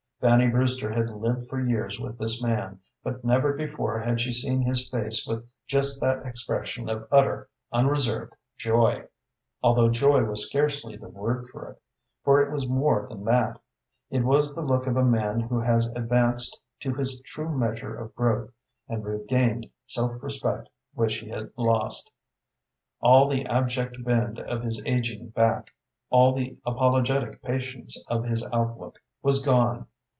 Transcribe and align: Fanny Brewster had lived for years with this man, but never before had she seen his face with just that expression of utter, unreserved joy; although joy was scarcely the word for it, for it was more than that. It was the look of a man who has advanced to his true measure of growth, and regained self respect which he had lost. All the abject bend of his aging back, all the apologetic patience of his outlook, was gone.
Fanny 0.21 0.47
Brewster 0.49 0.91
had 0.91 1.09
lived 1.09 1.49
for 1.49 1.59
years 1.59 1.99
with 1.99 2.19
this 2.19 2.43
man, 2.43 2.79
but 3.03 3.25
never 3.25 3.53
before 3.53 3.97
had 3.99 4.21
she 4.21 4.31
seen 4.31 4.61
his 4.61 4.87
face 4.87 5.25
with 5.25 5.43
just 5.65 5.99
that 5.99 6.23
expression 6.27 6.87
of 6.89 7.07
utter, 7.11 7.49
unreserved 7.71 8.35
joy; 8.55 9.03
although 9.63 9.89
joy 9.89 10.23
was 10.23 10.45
scarcely 10.47 10.95
the 10.95 11.09
word 11.09 11.49
for 11.51 11.71
it, 11.71 11.81
for 12.23 12.39
it 12.39 12.51
was 12.51 12.67
more 12.67 13.07
than 13.09 13.23
that. 13.25 13.59
It 14.11 14.23
was 14.23 14.53
the 14.53 14.61
look 14.61 14.85
of 14.85 14.95
a 14.95 15.03
man 15.03 15.39
who 15.39 15.59
has 15.59 15.87
advanced 15.87 16.59
to 16.81 16.93
his 16.93 17.19
true 17.21 17.49
measure 17.57 17.95
of 17.95 18.13
growth, 18.13 18.51
and 18.87 19.03
regained 19.03 19.65
self 19.87 20.21
respect 20.21 20.69
which 20.93 21.15
he 21.15 21.29
had 21.29 21.49
lost. 21.57 22.11
All 22.99 23.27
the 23.27 23.47
abject 23.47 24.03
bend 24.05 24.37
of 24.39 24.61
his 24.61 24.83
aging 24.85 25.29
back, 25.29 25.71
all 26.11 26.31
the 26.35 26.57
apologetic 26.63 27.41
patience 27.41 27.99
of 28.07 28.23
his 28.25 28.47
outlook, 28.53 28.99
was 29.23 29.43
gone. 29.43 29.87